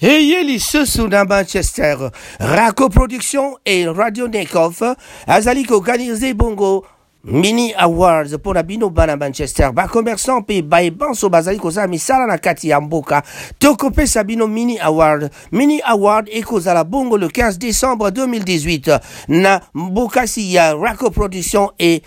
eyeli 0.00 0.60
susu 0.60 1.08
na 1.08 1.24
manchester. 1.24 2.10
Rako 2.38 2.88
production 2.88 3.54
et 3.64 3.86
radio 3.86 4.28
nekov 4.28 4.82
azali 5.26 5.64
koorganize 5.64 6.34
bongo. 6.34 6.84
Mini 7.28 7.74
awards 7.74 8.32
mpo 8.34 8.54
na 8.54 8.62
bino 8.62 8.88
bana 8.90 9.16
manchester. 9.16 9.72
Bacommerçant 9.72 10.40
mpe 10.40 10.62
baebanso 10.62 11.28
bazali 11.28 11.58
kozala 11.58 11.86
misala 11.88 12.26
na 12.26 12.38
kati 12.38 12.68
ya 12.68 12.80
mboka 12.80 13.22
tokopesa 13.58 14.24
bino 14.24 14.46
mini 14.46 14.78
award. 14.78 15.30
Mini 15.52 15.80
award 15.84 16.28
ekozala 16.32 16.84
bongo 16.84 17.16
le 17.18 17.26
15 17.28 17.58
décembre 17.58 18.10
2018 18.10 19.00
na 19.28 19.60
mbokasi 19.74 20.54
ya 20.54 20.74
raco 20.74 21.10
production 21.10 21.70
et 21.78 22.02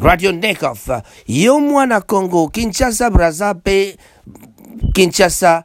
radio 0.00 0.32
nekov 0.32 1.02
yo 1.28 1.60
mwana 1.60 2.00
congo 2.00 2.48
kinshasa 2.48 3.10
braza 3.10 3.54
mpe 3.54 3.96
kinshasa 4.94 5.64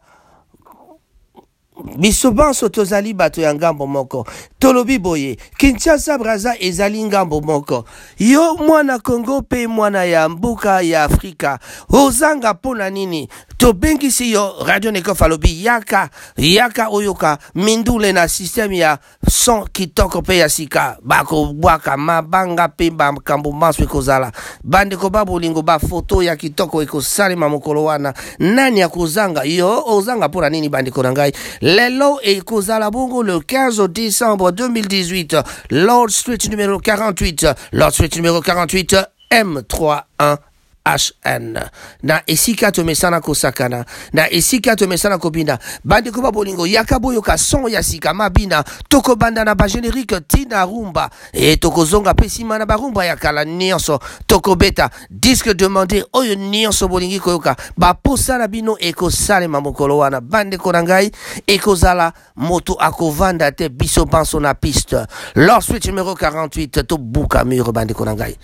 biso 1.98 2.32
banso 2.32 2.70
tozali 2.70 3.14
bato 3.14 3.42
ya 3.42 3.54
ngambo 3.54 3.88
moko 3.88 4.28
tolobi 4.66 5.00
boye. 5.00 5.38
Kinshasa 5.58 6.18
braza 6.18 6.56
ezali 6.60 7.04
ngambo 7.04 7.42
moko. 7.42 7.86
Yo 8.20 8.56
mwana 8.56 9.00
kongo 9.00 9.40
mpe 9.40 9.68
mwana 9.68 10.04
ya 10.04 10.30
mboka 10.30 10.82
ya 10.82 11.04
afrika. 11.04 11.60
Ozanga 11.90 12.54
mpo 12.54 12.76
na 12.76 12.90
nini? 12.90 13.30
Tobengisi 13.58 14.32
yo 14.32 14.56
radio 14.66 14.92
nekof 14.92 15.22
alobi 15.22 15.66
yaka 15.66 16.10
yaka 16.38 16.88
oyoka 16.90 17.38
mindule 17.56 18.12
na 18.12 18.28
systeme 18.28 18.78
ya 18.78 18.98
son 19.30 19.68
kitoko 19.74 20.22
mpe 20.22 20.38
ya 20.38 20.50
sika. 20.50 20.98
Bakobwaka 21.04 21.98
mabanga 21.98 22.68
mpe 22.68 22.92
makambo 22.92 23.52
maso 23.52 23.84
ekozala. 23.84 24.32
Bandeko 24.64 25.10
ba 25.10 25.26
bolingo 25.26 25.62
bafoto 25.62 26.24
ya 26.24 26.36
kitoko 26.36 26.82
ekosalema 26.82 27.50
mokolo 27.50 27.84
wana. 27.84 28.14
Nani 28.40 28.82
akozanga? 28.82 29.44
Yo 29.44 29.84
ozanga 29.88 30.28
mpo 30.28 30.42
na 30.42 30.50
nini 30.50 30.70
bandeko 30.70 31.04
na 31.04 31.12
ngai? 31.12 31.34
Lelo 31.62 32.20
ekozala 32.24 32.92
bongo 32.92 33.24
le 33.24 33.40
15 33.40 33.88
décembre 33.88 34.55
2018 34.56 35.44
lord 35.72 36.10
street 36.12 36.50
numéro 36.50 36.80
48 36.80 37.46
lord 37.74 37.92
street 37.94 38.16
numéro 38.16 38.42
48 38.42 38.96
m31 39.32 40.38
hn 40.86 41.60
na 42.04 42.22
esika 42.28 42.72
tomesana 42.72 43.22
kosakana 43.22 43.86
na 44.14 44.30
esika 44.32 44.76
tomesana 44.76 45.18
kobina. 45.18 45.60
Bandeko 45.84 46.22
ba 46.22 46.32
bolingo 46.32 46.68
yaka 46.68 47.00
boyoka 47.00 47.38
son 47.38 47.72
ya 47.72 47.84
sika 47.84 48.14
mabina. 48.14 48.64
Tokobanda 48.90 49.44
na 49.44 49.56
bagénérique 49.56 50.20
ntina 50.20 50.66
rumba. 50.66 51.10
E 51.34 51.58
tokozonga 51.58 52.14
mpe 52.14 52.26
nsima 52.26 52.58
na 52.58 52.66
barumba 52.66 53.06
ya 53.06 53.16
kala 53.16 53.46
nyonso 53.46 54.00
tokobeta 54.28 54.90
diske 55.10 55.54
demande 55.54 56.06
oyo 56.14 56.36
nyonso 56.36 56.88
bolingi 56.88 57.20
koyoka. 57.20 57.56
Baposa 57.78 58.38
na 58.38 58.48
bino 58.48 58.78
ekosalema 58.80 59.62
mokolo 59.62 59.98
wana. 59.98 60.22
Bandeko 60.22 60.72
na 60.72 60.84
ngai 60.84 61.12
ekozala 61.48 62.14
moto 62.36 62.74
akovanda 62.74 63.52
te 63.52 63.70
biso 63.70 64.06
banso 64.06 64.40
na 64.40 64.54
piste. 64.54 64.98
Lor 65.36 65.62
switch 65.64 65.88
numéro 65.88 66.14
48 66.14 66.84
tobuka 66.84 67.44
mure 67.44 67.72
bandeko 67.72 68.06
na 68.06 68.14
ngai. 68.16 68.38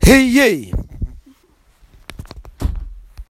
Heye 0.00 0.40
hey, 0.40 0.72